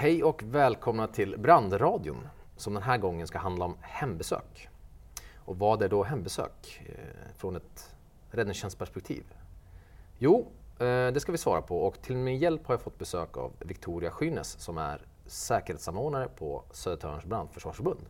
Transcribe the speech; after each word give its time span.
Hej 0.00 0.24
och 0.24 0.42
välkomna 0.42 1.06
till 1.06 1.38
Brandradion 1.38 2.28
som 2.56 2.74
den 2.74 2.82
här 2.82 2.98
gången 2.98 3.26
ska 3.26 3.38
handla 3.38 3.64
om 3.64 3.76
hembesök. 3.80 4.68
Och 5.36 5.58
vad 5.58 5.82
är 5.82 5.88
då 5.88 6.02
hembesök 6.02 6.82
eh, 6.86 7.34
från 7.36 7.56
ett 7.56 7.96
räddningstjänstperspektiv? 8.30 9.24
Jo, 10.18 10.46
eh, 10.78 10.84
det 10.86 11.20
ska 11.20 11.32
vi 11.32 11.38
svara 11.38 11.62
på 11.62 11.82
och 11.82 12.02
till 12.02 12.16
min 12.16 12.38
hjälp 12.38 12.66
har 12.66 12.74
jag 12.74 12.82
fått 12.82 12.98
besök 12.98 13.36
av 13.36 13.52
Victoria 13.58 14.10
Skynnes 14.10 14.60
som 14.60 14.78
är 14.78 15.02
säkerhetssamordnare 15.26 16.28
på 16.28 16.62
Södertörns 16.70 17.24
brandförsvarsförbund. 17.24 18.06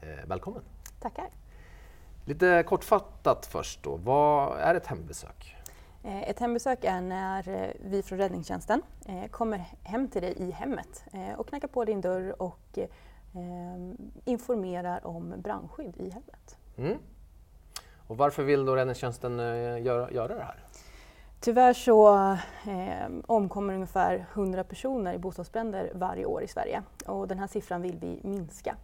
Eh, 0.00 0.26
välkommen! 0.26 0.62
Tackar! 1.00 1.28
Lite 2.24 2.64
kortfattat 2.66 3.46
först 3.46 3.82
då, 3.82 3.96
vad 3.96 4.58
är 4.58 4.74
ett 4.74 4.86
hembesök? 4.86 5.56
Eh, 6.08 6.30
ett 6.30 6.38
hembesök 6.38 6.84
är 6.84 7.00
när 7.00 7.48
eh, 7.48 7.70
vi 7.80 8.02
från 8.02 8.18
räddningstjänsten 8.18 8.82
eh, 9.06 9.26
kommer 9.30 9.58
hem 9.82 10.08
till 10.08 10.22
dig 10.22 10.34
i 10.36 10.50
hemmet 10.50 11.04
och 11.36 11.48
knackar 11.48 11.68
på 11.68 11.84
din 11.84 12.00
dörr 12.00 12.42
och 12.42 12.78
ehm, 13.34 13.96
informerar 14.24 15.06
om 15.06 15.34
brandskydd 15.38 15.96
i 15.96 16.10
hemmet. 16.10 16.56
Mm. 16.76 16.98
Och 18.06 18.16
varför 18.16 18.42
vill 18.42 18.64
då 18.64 18.76
räddningstjänsten 18.76 19.38
göra, 19.84 20.10
göra 20.10 20.34
det 20.34 20.42
här? 20.42 20.64
Tyvärr 21.40 21.72
så 21.72 22.32
eh, 22.66 23.10
omkommer 23.26 23.74
ungefär 23.74 24.26
100 24.32 24.64
personer 24.64 25.14
i 25.14 25.18
bostadsbränder 25.18 25.90
varje 25.94 26.24
år 26.24 26.42
i 26.42 26.48
Sverige 26.48 26.82
och 27.06 27.28
den 27.28 27.38
här 27.38 27.46
siffran 27.46 27.82
vill 27.82 27.98
vi 28.00 28.20
minska. 28.22 28.76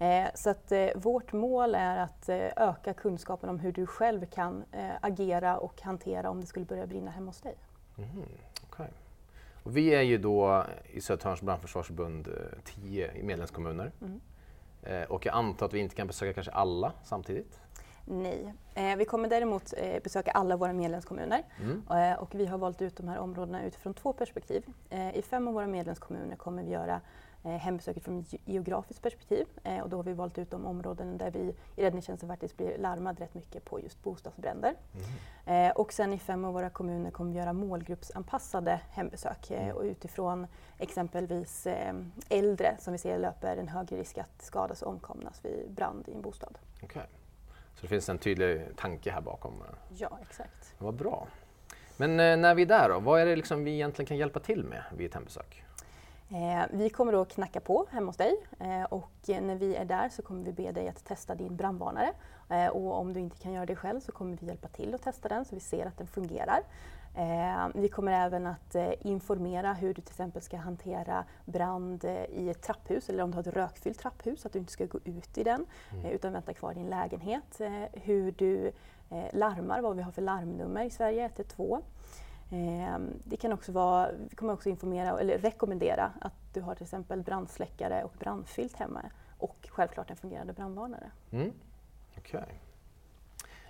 Eh, 0.00 0.28
så 0.34 0.50
att 0.50 0.72
eh, 0.72 0.88
vårt 0.94 1.32
mål 1.32 1.74
är 1.74 1.96
att 1.96 2.28
eh, 2.28 2.48
öka 2.56 2.94
kunskapen 2.94 3.48
om 3.48 3.58
hur 3.58 3.72
du 3.72 3.86
själv 3.86 4.26
kan 4.26 4.64
agera 5.00 5.58
och 5.58 5.82
hantera 5.82 6.30
om 6.30 6.40
det 6.40 6.46
skulle 6.46 6.66
börja 6.66 6.86
brinna 6.86 7.10
hemma 7.10 7.26
hos 7.26 7.40
dig. 7.40 7.54
Mm, 7.98 8.26
okay. 8.68 8.86
och 9.62 9.76
vi 9.76 9.94
är 9.94 10.02
ju 10.02 10.18
då 10.18 10.64
i 10.92 11.00
Södertörns 11.00 11.42
brandförsvarsförbund 11.42 12.28
tio 12.64 13.22
medlemskommuner. 13.22 13.92
Mm. 14.00 14.20
Och 15.08 15.26
jag 15.26 15.34
antar 15.34 15.66
att 15.66 15.72
vi 15.72 15.78
inte 15.78 15.94
kan 15.94 16.06
besöka 16.06 16.32
kanske 16.32 16.52
alla 16.52 16.92
samtidigt? 17.04 17.60
Nej, 18.10 18.54
vi 18.96 19.04
kommer 19.04 19.28
däremot 19.28 19.74
besöka 20.02 20.30
alla 20.30 20.56
våra 20.56 20.72
medlemskommuner 20.72 21.42
mm. 21.60 21.82
och 22.18 22.34
vi 22.34 22.46
har 22.46 22.58
valt 22.58 22.82
ut 22.82 22.96
de 22.96 23.08
här 23.08 23.18
områdena 23.18 23.64
utifrån 23.64 23.94
två 23.94 24.12
perspektiv. 24.12 24.64
I 25.14 25.22
fem 25.22 25.48
av 25.48 25.54
våra 25.54 25.66
medlemskommuner 25.66 26.36
kommer 26.36 26.62
vi 26.62 26.70
göra 26.70 27.00
eh, 27.44 27.56
hembesöket 27.56 28.04
från 28.04 28.20
ett 28.20 28.34
geografiskt 28.44 29.02
perspektiv. 29.02 29.46
Eh, 29.62 29.80
och 29.80 29.88
då 29.88 29.96
har 29.96 30.04
vi 30.04 30.12
valt 30.12 30.38
ut 30.38 30.50
de 30.50 30.66
områden 30.66 31.18
där 31.18 31.30
vi 31.30 31.54
i 31.76 31.84
räddningstjänsten 31.84 32.28
faktiskt 32.28 32.56
blir 32.56 32.78
larmade 32.78 33.22
rätt 33.22 33.34
mycket 33.34 33.64
på 33.64 33.80
just 33.80 34.02
bostadsbränder. 34.02 34.74
Mm. 35.46 35.70
Eh, 35.70 35.76
och 35.76 35.92
sen 35.92 36.12
i 36.12 36.18
fem 36.18 36.44
av 36.44 36.52
våra 36.52 36.70
kommuner 36.70 37.10
kommer 37.10 37.32
vi 37.32 37.38
göra 37.38 37.52
målgruppsanpassade 37.52 38.80
hembesök 38.90 39.50
eh, 39.50 39.64
mm. 39.64 39.76
och 39.76 39.82
utifrån 39.82 40.46
exempelvis 40.78 41.66
eh, 41.66 41.94
äldre 42.28 42.76
som 42.78 42.92
vi 42.92 42.98
ser 42.98 43.18
löper 43.18 43.56
en 43.56 43.68
högre 43.68 43.96
risk 43.96 44.18
att 44.18 44.42
skadas 44.42 44.82
och 44.82 44.90
omkomnas 44.90 45.44
vid 45.44 45.70
brand 45.70 46.08
i 46.08 46.12
en 46.12 46.22
bostad. 46.22 46.58
Okay. 46.82 47.02
Så 47.80 47.86
det 47.86 47.88
finns 47.88 48.08
en 48.08 48.18
tydlig 48.18 48.76
tanke 48.76 49.10
här 49.10 49.20
bakom? 49.20 49.62
Ja, 49.88 50.18
exakt. 50.22 50.74
Vad 50.78 50.94
bra. 50.94 51.26
Men 51.96 52.16
när 52.16 52.54
vi 52.54 52.62
är 52.62 52.66
där 52.66 52.88
då, 52.88 52.98
vad 53.00 53.20
är 53.20 53.26
det 53.26 53.36
liksom 53.36 53.64
vi 53.64 53.70
egentligen 53.70 54.06
kan 54.06 54.16
hjälpa 54.16 54.40
till 54.40 54.64
med 54.64 54.82
vid 54.96 55.06
ett 55.06 55.14
hembesök? 55.14 55.64
Eh, 56.28 56.62
vi 56.70 56.90
kommer 56.90 57.12
då 57.12 57.24
knacka 57.24 57.60
på 57.60 57.86
hemma 57.90 58.06
hos 58.06 58.16
dig 58.16 58.36
eh, 58.60 58.82
och 58.82 59.10
när 59.26 59.54
vi 59.54 59.76
är 59.76 59.84
där 59.84 60.08
så 60.08 60.22
kommer 60.22 60.44
vi 60.44 60.52
be 60.52 60.72
dig 60.72 60.88
att 60.88 61.04
testa 61.04 61.34
din 61.34 61.56
brandvarnare. 61.56 62.12
Eh, 62.50 62.66
och 62.66 62.98
om 62.98 63.12
du 63.12 63.20
inte 63.20 63.38
kan 63.38 63.52
göra 63.52 63.66
det 63.66 63.76
själv 63.76 64.00
så 64.00 64.12
kommer 64.12 64.36
vi 64.40 64.46
hjälpa 64.46 64.68
till 64.68 64.94
att 64.94 65.02
testa 65.02 65.28
den 65.28 65.44
så 65.44 65.54
vi 65.54 65.60
ser 65.60 65.86
att 65.86 65.98
den 65.98 66.06
fungerar. 66.06 66.60
Eh, 67.20 67.68
vi 67.74 67.88
kommer 67.88 68.12
även 68.12 68.46
att 68.46 68.74
eh, 68.74 68.92
informera 69.00 69.72
hur 69.72 69.88
du 69.88 70.02
till 70.02 70.12
exempel 70.12 70.42
ska 70.42 70.56
hantera 70.56 71.24
brand 71.44 72.04
eh, 72.04 72.24
i 72.24 72.50
ett 72.50 72.62
trapphus 72.62 73.08
eller 73.08 73.22
om 73.22 73.30
du 73.30 73.36
har 73.36 73.40
ett 73.40 73.56
rökfyllt 73.56 73.98
trapphus, 73.98 74.46
att 74.46 74.52
du 74.52 74.58
inte 74.58 74.72
ska 74.72 74.86
gå 74.86 74.98
ut 75.04 75.38
i 75.38 75.44
den 75.44 75.66
mm. 75.92 76.06
utan 76.06 76.32
vänta 76.32 76.54
kvar 76.54 76.72
i 76.72 76.74
din 76.74 76.90
lägenhet. 76.90 77.60
hur 77.92 78.32
du 78.32 78.72
larmar, 79.32 79.80
vad 79.80 79.96
vi 79.96 80.02
har 80.02 80.12
för 80.12 80.22
larmnummer 80.22 80.84
i 80.84 80.90
Sverige, 80.90 81.24
112. 81.24 81.82
Ehm, 82.50 83.10
det 83.24 83.36
kan 83.36 83.52
också 83.52 83.72
vara, 83.72 84.10
vi 84.30 84.36
kommer 84.36 84.52
också 84.52 84.68
informera 84.68 85.20
eller 85.20 85.38
rekommendera 85.38 86.12
att 86.20 86.54
du 86.54 86.60
har 86.60 86.74
till 86.74 86.84
exempel 86.84 87.22
brandsläckare 87.22 88.04
och 88.04 88.12
brandfilt 88.18 88.76
hemma 88.76 89.02
och 89.38 89.68
självklart 89.70 90.10
en 90.10 90.16
fungerande 90.16 90.52
brandvarnare. 90.52 91.10
Mm. 91.30 91.52
Okay. 92.18 92.44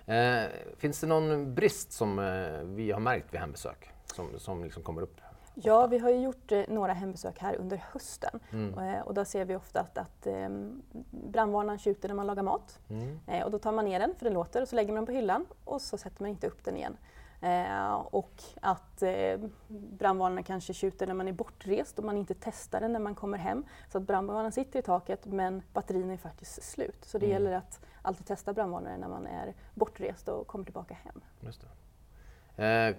Eh, 0.05 0.43
finns 0.77 1.01
det 1.01 1.07
någon 1.07 1.55
brist 1.55 1.91
som 1.91 2.19
eh, 2.19 2.63
vi 2.63 2.91
har 2.91 2.99
märkt 2.99 3.33
vid 3.33 3.39
hembesök 3.39 3.89
som, 4.05 4.39
som 4.39 4.63
liksom 4.63 4.83
kommer 4.83 5.01
upp? 5.01 5.21
Ofta? 5.55 5.67
Ja, 5.67 5.87
vi 5.87 5.97
har 5.97 6.09
ju 6.09 6.17
gjort 6.17 6.51
eh, 6.51 6.63
några 6.67 6.93
hembesök 6.93 7.39
här 7.39 7.55
under 7.55 7.83
hösten 7.91 8.39
mm. 8.51 8.79
Eh, 8.79 9.01
och 9.01 9.13
då 9.13 9.25
ser 9.25 9.45
vi 9.45 9.55
ofta 9.55 9.79
att, 9.79 9.97
att 9.97 10.27
ehm, 10.27 10.81
brandvarnaren 11.11 11.79
tjuter 11.79 12.07
när 12.07 12.15
man 12.15 12.27
lagar 12.27 12.43
mat 12.43 12.79
mm. 12.89 13.19
Eh, 13.27 13.43
och 13.43 13.51
då 13.51 13.59
tar 13.59 13.71
man 13.71 13.85
ner 13.85 13.99
den 13.99 14.15
för 14.15 14.25
den 14.25 14.33
låter 14.33 14.61
och 14.61 14.67
så 14.67 14.75
lägger 14.75 14.93
man 14.93 14.95
den 14.95 15.05
på 15.05 15.11
hyllan 15.11 15.45
och 15.65 15.81
så 15.81 15.97
sätter 15.97 16.21
man 16.23 16.29
inte 16.29 16.47
upp 16.47 16.63
den 16.63 16.77
igen. 16.77 16.97
Eh, 17.41 17.93
och 17.93 18.43
att 18.61 19.03
eh, 19.03 19.39
brandvarnarna 19.67 20.43
kanske 20.43 20.73
tjuter 20.73 21.07
när 21.07 21.13
man 21.13 21.27
är 21.27 21.31
bortrest 21.31 21.99
och 21.99 22.05
man 22.05 22.17
inte 22.17 22.33
testar 22.39 22.81
den 22.81 22.93
när 22.93 22.99
man 22.99 23.15
kommer 23.15 23.37
hem. 23.37 23.65
Så 23.91 23.97
att 23.97 24.03
brandvarnaren 24.03 24.51
sitter 24.51 24.79
i 24.79 24.81
taket 24.81 25.25
men 25.25 25.61
batterierna 25.73 26.13
är 26.13 26.17
faktiskt 26.17 26.63
slut. 26.63 27.05
Så 27.05 27.17
det 27.17 27.25
mm. 27.25 27.33
gäller 27.33 27.57
att 27.57 27.79
alltid 28.01 28.25
testa 28.25 28.53
brandvarnare 28.53 28.97
när 28.97 29.07
man 29.07 29.27
är 29.27 29.53
bortrest 29.73 30.27
och 30.27 30.47
kommer 30.47 30.65
tillbaka 30.65 30.93
hem. 30.93 31.21
Just 31.39 31.63
eh, 32.55 32.95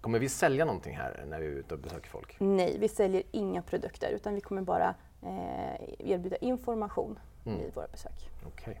kommer 0.00 0.18
vi 0.18 0.28
sälja 0.28 0.64
någonting 0.64 0.96
här 0.96 1.24
när 1.28 1.40
vi 1.40 1.46
är 1.46 1.50
ute 1.50 1.74
och 1.74 1.80
besöker 1.80 2.10
folk? 2.10 2.36
Nej, 2.40 2.76
vi 2.78 2.88
säljer 2.88 3.22
inga 3.30 3.62
produkter 3.62 4.10
utan 4.10 4.34
vi 4.34 4.40
kommer 4.40 4.62
bara 4.62 4.94
eh, 5.22 6.10
erbjuda 6.10 6.36
information 6.36 7.18
mm. 7.46 7.60
i 7.60 7.70
våra 7.74 7.86
besök. 7.86 8.30
Okej, 8.46 8.50
okay. 8.62 8.74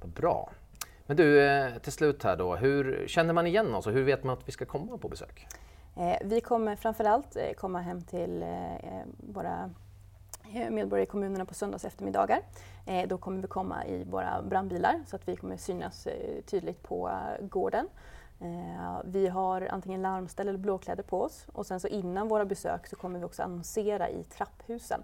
vad 0.00 0.10
bra. 0.10 0.50
Men 1.06 1.16
du, 1.16 1.42
eh, 1.42 1.78
till 1.78 1.92
slut 1.92 2.22
här 2.22 2.36
då, 2.36 2.56
hur 2.56 3.04
känner 3.08 3.32
man 3.32 3.46
igen 3.46 3.74
oss 3.74 3.86
och 3.86 3.92
hur 3.92 4.04
vet 4.04 4.24
man 4.24 4.32
att 4.38 4.48
vi 4.48 4.52
ska 4.52 4.64
komma 4.64 4.98
på 4.98 5.08
besök? 5.08 5.46
Eh, 5.96 6.16
vi 6.24 6.40
kommer 6.40 6.76
framförallt 6.76 7.36
eh, 7.36 7.52
komma 7.56 7.80
hem 7.80 8.02
till 8.02 8.44
våra 9.16 9.70
medborgare 10.70 11.02
i 11.02 11.06
kommunerna 11.06 11.44
på 11.44 11.54
söndags 11.54 11.84
eftermiddagar. 11.84 12.40
Då 13.06 13.18
kommer 13.18 13.42
vi 13.42 13.48
komma 13.48 13.86
i 13.86 14.04
våra 14.04 14.42
brandbilar 14.42 15.00
så 15.06 15.16
att 15.16 15.28
vi 15.28 15.36
kommer 15.36 15.56
synas 15.56 16.08
tydligt 16.46 16.82
på 16.82 17.10
gården. 17.40 17.88
Vi 19.04 19.28
har 19.28 19.68
antingen 19.70 20.02
larmställ 20.02 20.48
eller 20.48 20.58
blåkläder 20.58 21.02
på 21.02 21.22
oss 21.22 21.46
och 21.52 21.66
sen 21.66 21.80
så 21.80 21.88
innan 21.88 22.28
våra 22.28 22.44
besök 22.44 22.86
så 22.86 22.96
kommer 22.96 23.18
vi 23.18 23.24
också 23.24 23.42
annonsera 23.42 24.08
i 24.08 24.24
trapphusen 24.24 25.02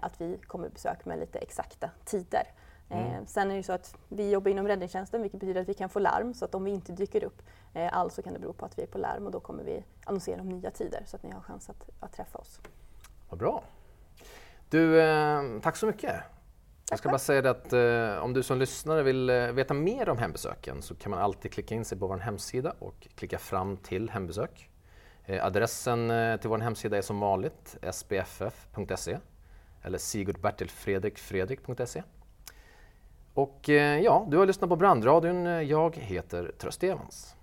att 0.00 0.20
vi 0.20 0.38
kommer 0.46 0.68
besök 0.68 1.04
med 1.04 1.18
lite 1.18 1.38
exakta 1.38 1.90
tider. 2.04 2.42
Mm. 2.90 3.14
Eh, 3.14 3.26
sen 3.26 3.50
är 3.50 3.56
det 3.56 3.62
så 3.62 3.72
att 3.72 3.96
vi 4.08 4.30
jobbar 4.30 4.50
inom 4.50 4.68
räddningstjänsten 4.68 5.22
vilket 5.22 5.40
betyder 5.40 5.60
att 5.60 5.68
vi 5.68 5.74
kan 5.74 5.88
få 5.88 5.98
larm 5.98 6.34
så 6.34 6.44
att 6.44 6.54
om 6.54 6.64
vi 6.64 6.70
inte 6.70 6.92
dyker 6.92 7.24
upp 7.24 7.42
eh, 7.74 7.96
alls 7.96 8.14
så 8.14 8.22
kan 8.22 8.32
det 8.32 8.38
bero 8.38 8.52
på 8.52 8.64
att 8.64 8.78
vi 8.78 8.82
är 8.82 8.86
på 8.86 8.98
larm 8.98 9.26
och 9.26 9.32
då 9.32 9.40
kommer 9.40 9.64
vi 9.64 9.84
annonsera 10.04 10.40
om 10.40 10.48
nya 10.48 10.70
tider 10.70 11.02
så 11.06 11.16
att 11.16 11.22
ni 11.22 11.30
har 11.30 11.40
chans 11.40 11.70
att, 11.70 11.90
att 12.00 12.12
träffa 12.12 12.38
oss. 12.38 12.60
Vad 13.28 13.38
bra. 13.38 13.62
Du, 14.70 15.00
eh, 15.00 15.42
tack 15.62 15.76
så 15.76 15.86
mycket. 15.86 16.14
Jag 16.90 16.98
ska 16.98 17.08
bara 17.08 17.18
säga 17.18 17.50
att 17.50 17.72
eh, 17.72 18.24
om 18.24 18.32
du 18.32 18.42
som 18.42 18.58
lyssnare 18.58 19.02
vill 19.02 19.30
veta 19.30 19.74
mer 19.74 20.08
om 20.08 20.18
hembesöken 20.18 20.82
så 20.82 20.94
kan 20.94 21.10
man 21.10 21.20
alltid 21.20 21.52
klicka 21.52 21.74
in 21.74 21.84
sig 21.84 21.98
på 21.98 22.06
vår 22.06 22.16
hemsida 22.16 22.74
och 22.78 23.08
klicka 23.14 23.38
fram 23.38 23.76
till 23.76 24.10
hembesök. 24.10 24.70
Adressen 25.42 26.12
till 26.40 26.50
vår 26.50 26.58
hemsida 26.58 26.98
är 26.98 27.02
som 27.02 27.20
vanligt 27.20 27.76
sbff.se 27.92 29.18
eller 29.82 29.98
sigurdbertilfredrikfredrik.se. 29.98 32.02
Och 33.38 33.70
eh, 33.70 34.00
ja, 34.00 34.26
du 34.30 34.36
har 34.36 34.46
lyssnat 34.46 34.70
på 34.70 34.76
Brandradion. 34.76 35.68
Jag 35.68 35.96
heter 35.96 36.52
Tröst 36.58 36.84
Evans. 36.84 37.34